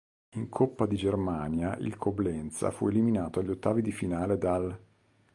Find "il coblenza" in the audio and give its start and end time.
1.77-2.71